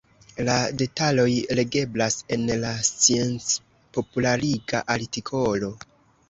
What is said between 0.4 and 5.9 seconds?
La detaloj legeblas en la sciencpopulariga artikolo.